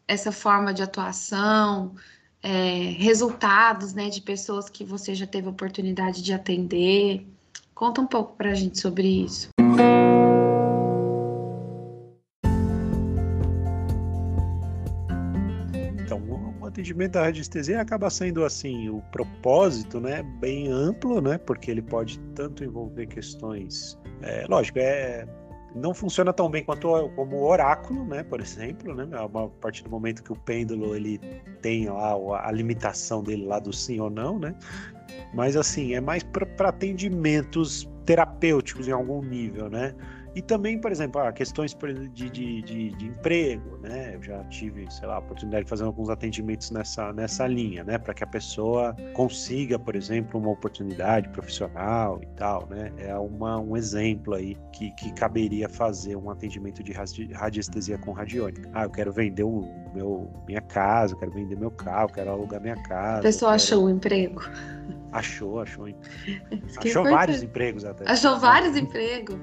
[0.07, 1.95] essa forma de atuação,
[2.43, 7.25] é, resultados, né, de pessoas que você já teve oportunidade de atender?
[7.73, 9.49] Conta um pouco para a gente sobre isso.
[16.85, 22.19] Atendimento da radiestesia acaba sendo assim o propósito, né, bem amplo, né, porque ele pode
[22.35, 25.27] tanto envolver questões, é, lógico, é
[25.75, 29.27] não funciona tão bem quanto como oráculo, né, por exemplo, né, a
[29.59, 31.19] partir do momento que o pêndulo ele
[31.61, 32.15] tem lá
[32.47, 34.55] a limitação dele lá do sim ou não, né,
[35.33, 39.95] mas assim é mais para atendimentos terapêuticos em algum nível, né.
[40.35, 41.73] E também, por exemplo, ah, questões
[42.13, 44.15] de, de, de, de, emprego, né?
[44.15, 47.97] Eu já tive, sei lá, a oportunidade de fazer alguns atendimentos nessa, nessa linha, né?
[47.97, 52.91] Para que a pessoa consiga, por exemplo, uma oportunidade profissional e tal, né?
[52.97, 58.69] É uma, um exemplo aí que, que caberia fazer um atendimento de radiestesia com radiônica.
[58.73, 62.75] Ah, eu quero vender o meu, minha casa, quero vender meu carro, quero alugar minha
[62.83, 63.19] casa.
[63.19, 63.63] A pessoa quero...
[63.63, 64.41] achou um emprego.
[65.13, 65.87] Achou, achou.
[66.77, 68.03] Achou vários empregos até.
[68.11, 69.39] Achou vários empregos.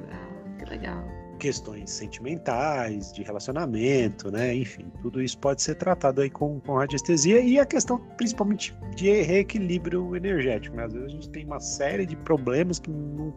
[0.72, 1.04] Legal.
[1.38, 4.54] Questões sentimentais, de relacionamento, né?
[4.54, 9.10] Enfim, tudo isso pode ser tratado aí com, com radiestesia e a questão principalmente de
[9.22, 10.76] reequilíbrio energético.
[10.76, 10.84] Né?
[10.84, 13.34] Às vezes a gente tem uma série de problemas que não,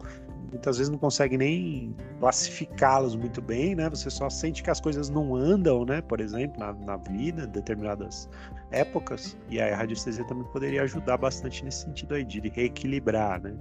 [0.49, 3.89] muitas vezes não consegue nem classificá-los muito bem, né?
[3.89, 6.01] Você só sente que as coisas não andam, né?
[6.01, 8.29] Por exemplo, na, na vida, determinadas
[8.71, 9.35] épocas.
[9.49, 13.53] E a radiestesia também poderia ajudar bastante nesse sentido aí, de reequilibrar, né?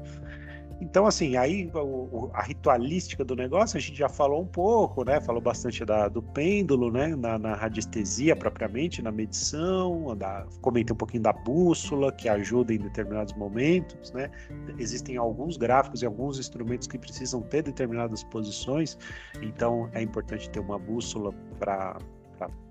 [0.80, 5.20] Então, assim, aí o, a ritualística do negócio a gente já falou um pouco, né?
[5.20, 7.14] Falou bastante da, do pêndulo, né?
[7.16, 12.78] Na, na radiestesia propriamente, na medição, da, comentei um pouquinho da bússola, que ajuda em
[12.78, 14.30] determinados momentos, né?
[14.78, 18.98] Existem alguns gráficos e alguns instrumentos que precisam ter determinadas posições,
[19.40, 21.98] então é importante ter uma bússola para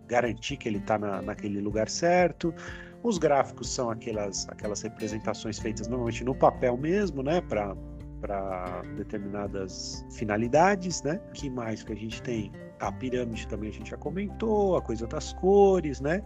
[0.08, 2.54] garantir que ele está na, naquele lugar certo.
[3.02, 7.42] Os gráficos são aquelas, aquelas representações feitas normalmente no papel mesmo, né?
[7.42, 7.76] Para
[8.24, 11.20] para determinadas finalidades, né?
[11.34, 12.54] que mais que a gente tem?
[12.80, 16.24] A pirâmide também a gente já comentou, a coisa das cores, né?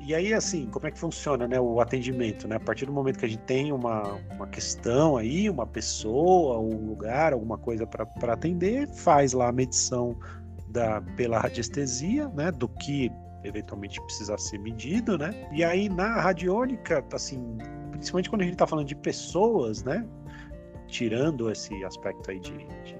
[0.00, 2.46] E aí, assim, como é que funciona né, o atendimento?
[2.48, 2.56] Né?
[2.56, 6.88] A partir do momento que a gente tem uma, uma questão aí, uma pessoa, um
[6.88, 10.18] lugar, alguma coisa para atender, faz lá a medição
[10.68, 13.10] da, pela radiestesia, né, do que
[13.44, 15.32] eventualmente precisa ser medido, né?
[15.52, 17.56] E aí na radiônica, assim,
[17.92, 20.04] principalmente quando a gente está falando de pessoas, né?
[20.86, 22.96] Tirando esse aspecto aí de, de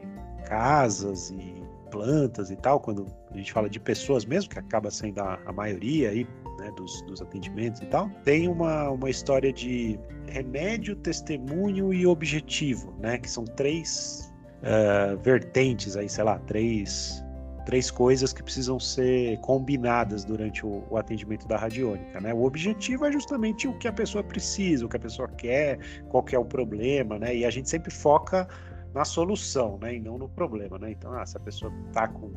[0.46, 5.20] casas e plantas e tal, quando a gente fala de pessoas mesmo, que acaba sendo
[5.20, 6.26] a, a maioria aí,
[6.58, 12.92] né, dos, dos atendimentos e tal, tem uma, uma história de remédio, testemunho e objetivo,
[12.98, 17.24] né, que são três uh, vertentes aí, sei lá, três
[17.66, 22.32] três coisas que precisam ser combinadas durante o, o, atendimento da radiônica, né?
[22.32, 26.22] O objetivo é justamente o que a pessoa precisa, o que a pessoa quer, qual
[26.22, 27.36] que é o problema, né?
[27.36, 28.48] E a gente sempre foca
[28.94, 29.96] na solução, né?
[29.96, 30.92] E não no problema, né?
[30.92, 32.32] Então, ah, se a pessoa está com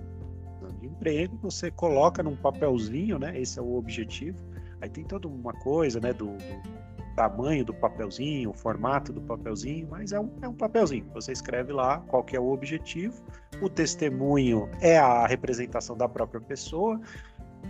[0.79, 3.39] de emprego, você coloca num papelzinho, né?
[3.39, 4.37] Esse é o objetivo.
[4.81, 6.13] Aí tem toda uma coisa, né?
[6.13, 6.79] Do, do
[7.15, 11.05] tamanho do papelzinho, o formato do papelzinho, mas é um, é um papelzinho.
[11.13, 13.23] Você escreve lá qual é o objetivo.
[13.61, 16.99] O testemunho é a representação da própria pessoa.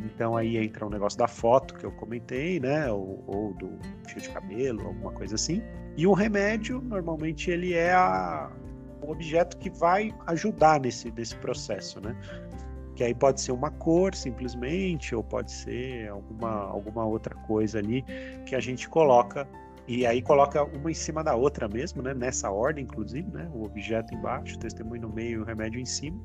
[0.06, 2.92] Então aí entra um negócio da foto que eu comentei, né?
[2.92, 3.72] Ou, ou do
[4.08, 5.62] fio de cabelo, alguma coisa assim.
[5.98, 8.50] E o remédio, normalmente, ele é a,
[9.02, 12.16] o objeto que vai ajudar nesse, nesse processo, né?
[13.00, 18.04] Que aí pode ser uma cor simplesmente, ou pode ser alguma, alguma outra coisa ali
[18.46, 19.48] que a gente coloca
[19.88, 22.14] e aí coloca uma em cima da outra mesmo, né?
[22.14, 23.50] Nessa ordem, inclusive, né?
[23.54, 26.20] O objeto embaixo, o testemunho no meio e o remédio em cima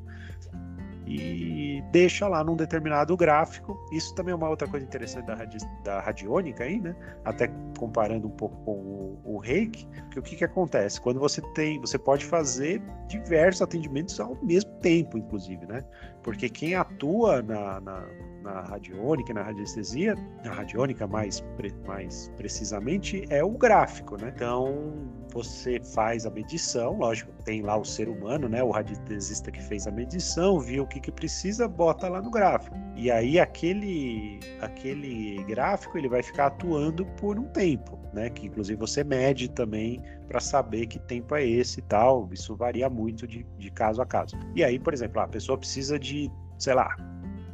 [1.06, 3.78] e deixa lá num determinado gráfico.
[3.92, 6.94] Isso também é uma outra coisa interessante da, radi da radiônica aí, né?
[7.24, 11.00] Até comparando um pouco com o, o reiki, que o que, que acontece?
[11.00, 15.84] Quando você tem, você pode fazer diversos atendimentos ao mesmo tempo, inclusive, né?
[16.22, 18.06] Porque quem atua na, na
[18.44, 20.14] na radiônica, na radiestesia,
[20.44, 21.42] na radiônica mais,
[21.86, 24.30] mais precisamente, é o gráfico, né?
[24.36, 24.92] Então,
[25.34, 28.62] você faz a medição, lógico, tem lá o ser humano, né?
[28.62, 32.76] O radiestesista que fez a medição, viu o que, que precisa, bota lá no gráfico.
[32.94, 38.30] E aí, aquele, aquele gráfico, ele vai ficar atuando por um tempo, né?
[38.30, 42.28] Que inclusive você mede também para saber que tempo é esse e tal.
[42.32, 44.38] Isso varia muito de, de caso a caso.
[44.54, 46.96] E aí, por exemplo, a pessoa precisa de, sei lá,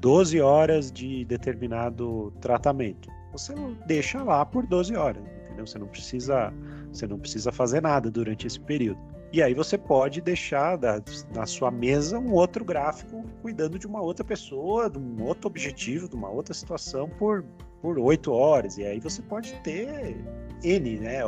[0.00, 3.08] 12 horas de determinado tratamento.
[3.32, 3.54] Você
[3.86, 5.66] deixa lá por 12 horas, entendeu?
[5.66, 6.52] Você não precisa,
[6.92, 9.00] você não precisa fazer nada durante esse período.
[9.32, 11.00] E aí você pode deixar da,
[11.34, 16.08] na sua mesa um outro gráfico cuidando de uma outra pessoa, de um outro objetivo,
[16.08, 17.44] de uma outra situação por
[17.80, 18.78] por oito horas.
[18.78, 20.16] E aí você pode ter
[20.62, 21.20] N, né?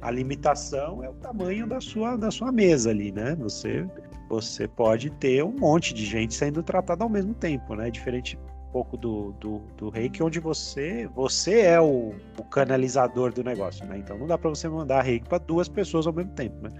[0.00, 3.36] A limitação é o tamanho da sua, da sua mesa ali, né?
[3.36, 3.86] Você
[4.28, 7.90] você pode ter um monte de gente sendo tratada ao mesmo tempo, né?
[7.90, 8.38] Diferente
[8.72, 13.98] pouco do, do, do reiki, onde você você é o, o canalizador do negócio, né?
[13.98, 16.70] Então não dá para você mandar reiki para duas pessoas ao mesmo tempo, né?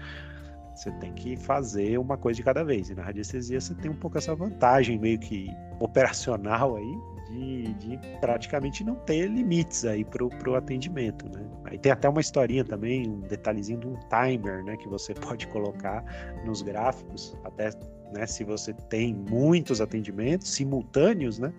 [0.75, 2.89] Você tem que fazer uma coisa de cada vez.
[2.89, 5.47] E na radiestesia você tem um pouco essa vantagem meio que
[5.79, 6.97] operacional aí,
[7.29, 11.45] de, de, praticamente não ter limites aí pro, pro atendimento, né?
[11.65, 15.47] Aí tem até uma historinha também, um detalhezinho de um timer, né, que você pode
[15.47, 16.03] colocar
[16.45, 17.69] nos gráficos, até
[18.11, 21.53] né, se você tem muitos atendimentos simultâneos, né,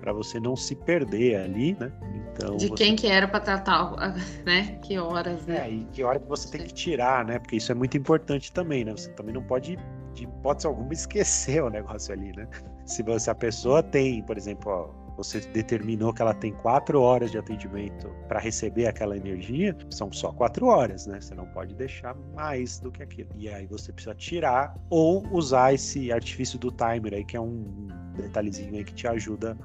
[0.00, 1.92] para você não se perder ali, né?
[2.14, 3.94] Então de quem que era para tratar,
[4.44, 4.78] né?
[4.82, 5.68] Que horas, né?
[5.68, 7.38] É, e que hora que você tem que tirar, né?
[7.38, 8.92] Porque isso é muito importante também, né?
[8.92, 9.78] Você também não pode
[10.14, 12.48] de hipótese alguma esquecer o negócio ali, né?
[12.84, 17.30] Se você a pessoa tem, por exemplo, ó, você determinou que ela tem quatro horas
[17.30, 21.20] de atendimento para receber aquela energia, são só quatro horas, né?
[21.20, 23.30] Você não pode deixar mais do que aquilo.
[23.36, 27.88] E aí você precisa tirar ou usar esse artifício do timer aí, que é um
[28.16, 29.56] detalhezinho aí que te ajuda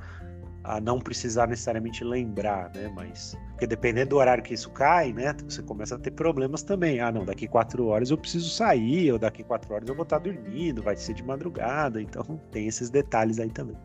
[0.68, 2.92] a não precisar necessariamente lembrar, né?
[2.94, 5.34] Mas porque dependendo do horário que isso cai, né?
[5.48, 7.00] Você começa a ter problemas também.
[7.00, 10.20] Ah, não, daqui quatro horas eu preciso sair, ou daqui quatro horas eu vou estar
[10.20, 12.02] dormindo, vai ser de madrugada.
[12.02, 13.78] Então tem esses detalhes aí também.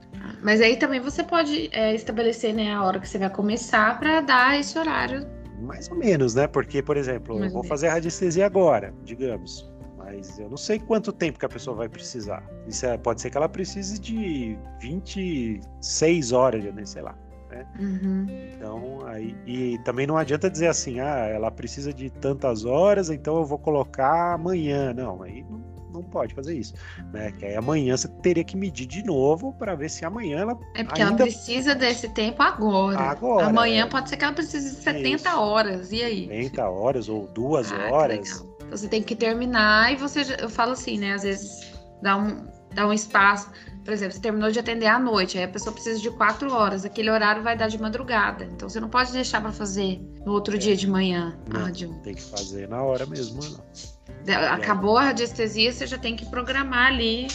[0.43, 4.21] Mas aí também você pode é, estabelecer né, a hora que você vai começar para
[4.21, 5.27] dar esse horário.
[5.61, 6.49] Mais ou menos, né?
[6.49, 9.72] Porque, por exemplo, Mais eu vou fazer a radiestesia agora, digamos
[10.05, 12.45] mas eu não sei quanto tempo que a pessoa vai precisar.
[12.67, 17.17] Isso é, pode ser que ela precise de 26 horas, né, sei lá.
[17.51, 17.67] Né?
[17.79, 18.27] Uhum.
[18.55, 23.37] Então, aí, e também não adianta dizer assim, ah, ela precisa de tantas horas, então
[23.37, 24.93] eu vou colocar amanhã.
[24.95, 25.61] Não, aí não,
[25.93, 26.75] não pode fazer isso,
[27.13, 27.31] né?
[27.33, 30.59] Que aí amanhã você teria que medir de novo para ver se amanhã ela.
[30.75, 31.23] É porque ainda...
[31.23, 32.99] ela precisa desse tempo agora.
[32.99, 33.47] Agora.
[33.47, 33.89] Amanhã é...
[33.89, 35.39] pode ser que ela precise de 70 isso.
[35.39, 36.29] horas, e aí?
[36.29, 38.45] 70 horas ou duas ah, horas.
[38.73, 41.13] Você tem que terminar e você, eu falo assim, né?
[41.13, 41.73] Às vezes
[42.03, 43.51] dá um, dá um espaço.
[43.85, 46.85] Por exemplo, você terminou de atender à noite, aí a pessoa precisa de quatro horas.
[46.85, 48.45] Aquele horário vai dar de madrugada.
[48.45, 50.59] Então você não pode deixar para fazer no outro é.
[50.59, 51.39] dia de manhã.
[51.53, 54.53] Não, ah, tem que fazer na hora mesmo, não.
[54.53, 57.27] Acabou a radiestesia, você já tem que programar ali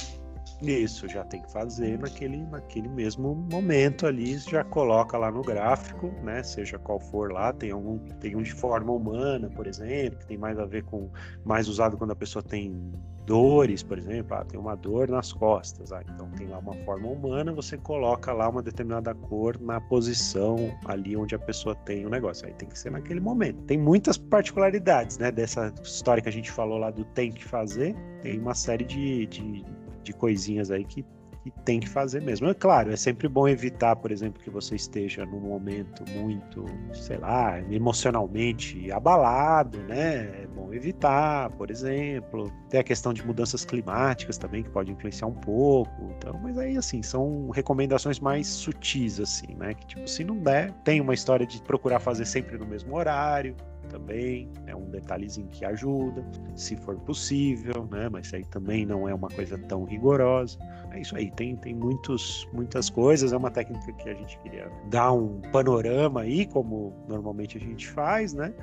[0.62, 6.08] isso, já tem que fazer naquele, naquele mesmo momento ali, já coloca lá no gráfico,
[6.24, 6.42] né?
[6.42, 10.38] Seja qual for lá, tem algum, tem um de forma humana, por exemplo, que tem
[10.38, 11.10] mais a ver com
[11.46, 12.92] mais usado quando a pessoa tem
[13.28, 17.08] dores, por exemplo, ah, tem uma dor nas costas, ah, então tem lá uma forma
[17.10, 20.56] humana, você coloca lá uma determinada cor na posição
[20.86, 22.48] ali onde a pessoa tem o negócio.
[22.48, 23.62] Aí tem que ser naquele momento.
[23.64, 27.96] Tem muitas particularidades, né, dessa história que a gente falou lá do tem que fazer,
[28.22, 29.66] tem uma série de, de,
[30.08, 31.06] de coisinhas aí que
[31.52, 32.48] que tem que fazer mesmo.
[32.48, 37.18] É claro, é sempre bom evitar, por exemplo, que você esteja num momento muito, sei
[37.18, 40.44] lá, emocionalmente abalado, né?
[40.44, 42.52] É bom evitar, por exemplo.
[42.70, 46.12] Tem a questão de mudanças climáticas também que pode influenciar um pouco.
[46.18, 49.74] Então, mas aí assim, são recomendações mais sutis assim, né?
[49.74, 53.56] Que tipo, se não der, tem uma história de procurar fazer sempre no mesmo horário,
[53.88, 56.26] também, é um detalhezinho que ajuda,
[56.56, 58.10] se for possível, né?
[58.10, 60.58] Mas aí também não é uma coisa tão rigorosa.
[60.92, 64.72] É isso aí, tem, tem muitos, muitas coisas, é uma técnica que a gente queria
[64.90, 68.54] dar um panorama aí, como normalmente a gente faz, né?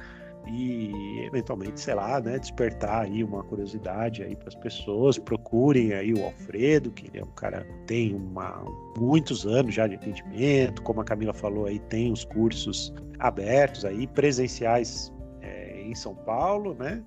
[0.47, 6.13] e eventualmente, sei lá, né, despertar aí uma curiosidade aí para as pessoas, procurem aí
[6.13, 8.63] o Alfredo, que ele é um cara tem uma
[8.99, 14.07] muitos anos já de atendimento, como a Camila falou aí, tem os cursos abertos aí
[14.07, 15.13] presenciais
[15.91, 17.03] em São Paulo, né?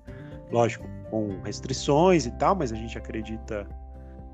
[0.50, 3.66] Lógico, com restrições e tal, mas a gente acredita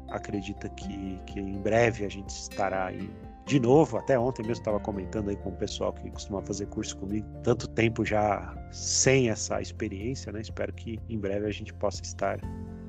[0.08, 3.10] acredita que, que em breve a gente estará aí
[3.46, 3.96] de novo.
[3.96, 7.68] Até ontem mesmo estava comentando aí com o pessoal que costuma fazer curso comigo, tanto
[7.68, 10.40] tempo já sem essa experiência, né?
[10.40, 12.38] Espero que em breve a gente possa estar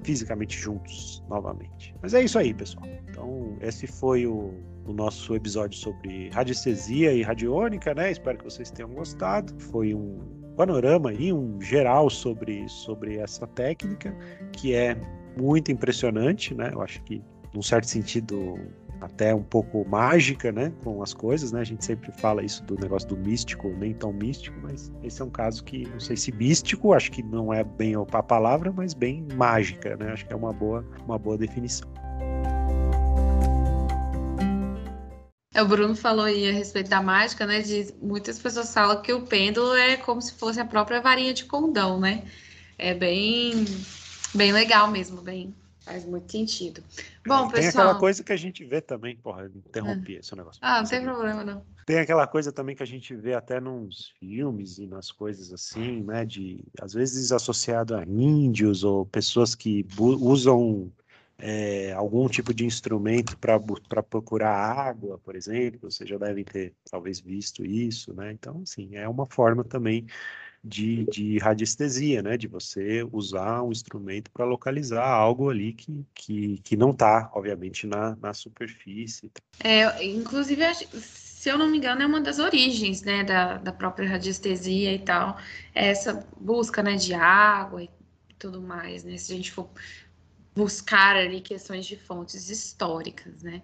[0.04, 1.96] fisicamente juntos novamente.
[2.02, 2.86] Mas é isso aí, pessoal.
[3.10, 4.54] Então, esse foi o,
[4.86, 8.12] o nosso episódio sobre radiestesia e radiônica, né?
[8.12, 9.54] Espero que vocês tenham gostado.
[9.60, 10.20] Foi um
[10.56, 14.16] panorama aí, um geral sobre, sobre essa técnica,
[14.52, 14.98] que é
[15.38, 16.72] muito impressionante, né?
[16.74, 17.22] Eu acho que,
[17.54, 18.58] num certo sentido,
[19.02, 21.62] até um pouco mágica, né, com as coisas, né?
[21.62, 25.26] A gente sempre fala isso do negócio do místico, nem tão místico, mas esse é
[25.26, 28.94] um caso que não sei se místico, acho que não é bem a palavra, mas
[28.94, 30.12] bem mágica, né?
[30.12, 31.88] Acho que é uma boa, uma boa definição.
[35.62, 37.62] O Bruno falou aí a respeito da mágica, né?
[37.62, 41.46] De muitas pessoas falam que o pêndulo é como se fosse a própria varinha de
[41.46, 42.24] condão, né?
[42.78, 43.66] É bem,
[44.34, 45.54] bem legal mesmo, bem
[45.86, 46.84] faz muito sentido.
[47.26, 47.62] Bom, tem pessoal.
[47.62, 50.20] Tem aquela coisa que a gente vê também, porra, interrompi ah.
[50.20, 50.60] esse negócio.
[50.64, 51.64] Ah, não tem problema não.
[51.86, 56.04] Tem aquela coisa também que a gente vê até nos filmes e nas coisas assim,
[56.04, 56.26] né?
[56.26, 60.92] De às vezes associado a índios ou pessoas que usam
[61.38, 67.20] é, algum tipo de instrumento para procurar água, por exemplo, vocês já devem ter talvez
[67.20, 68.32] visto isso, né?
[68.32, 70.08] Então, assim, é uma forma também
[70.64, 72.38] de, de radiestesia, né?
[72.38, 77.86] De você usar um instrumento para localizar algo ali que, que, que não está, obviamente,
[77.86, 79.32] na, na superfície.
[79.64, 84.10] É, inclusive, se eu não me engano, é uma das origens, né, da, da própria
[84.10, 85.38] radiestesia e tal,
[85.76, 87.90] é essa busca, né, de água e
[88.40, 89.18] tudo mais, né?
[89.18, 89.70] Se a gente for
[90.56, 93.62] buscar ali questões de fontes históricas, né?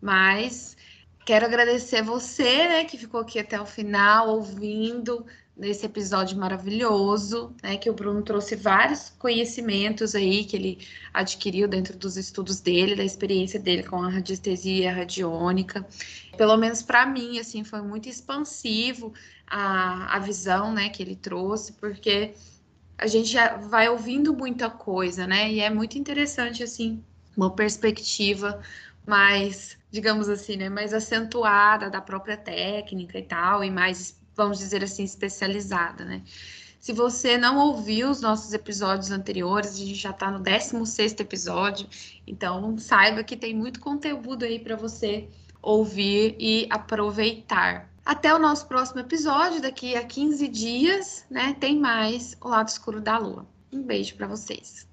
[0.00, 0.76] Mas
[1.24, 5.24] quero agradecer você, né, que ficou aqui até o final ouvindo
[5.56, 10.78] nesse episódio maravilhoso, né, que o Bruno trouxe vários conhecimentos aí que ele
[11.12, 15.86] adquiriu dentro dos estudos dele, da experiência dele com a radiestesia radiônica.
[16.36, 19.12] Pelo menos para mim, assim, foi muito expansivo
[19.46, 22.32] a, a visão, né, que ele trouxe, porque
[23.00, 25.50] a gente já vai ouvindo muita coisa, né?
[25.50, 27.02] E é muito interessante, assim,
[27.34, 28.60] uma perspectiva
[29.06, 34.84] mais, digamos assim, né, mais acentuada da própria técnica e tal, e mais, vamos dizer
[34.84, 36.22] assim, especializada, né?
[36.78, 41.86] Se você não ouviu os nossos episódios anteriores, a gente já está no 16 episódio,
[42.26, 45.28] então saiba que tem muito conteúdo aí para você
[45.62, 47.90] ouvir e aproveitar.
[48.10, 51.54] Até o nosso próximo episódio, daqui a 15 dias, né?
[51.60, 53.46] Tem mais o lado escuro da lua.
[53.72, 54.89] Um beijo para vocês.